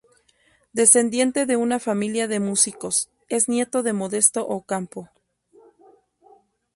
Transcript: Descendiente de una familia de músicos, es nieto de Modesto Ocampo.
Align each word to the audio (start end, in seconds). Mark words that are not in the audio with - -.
Descendiente 0.73 1.45
de 1.45 1.57
una 1.57 1.77
familia 1.79 2.27
de 2.27 2.39
músicos, 2.39 3.11
es 3.29 3.47
nieto 3.49 3.83
de 3.83 3.93
Modesto 3.93 4.41
Ocampo. 4.47 5.11